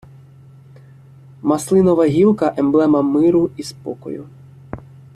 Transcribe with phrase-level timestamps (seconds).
[1.51, 4.27] Маслинова гілка— емблема миру і спокою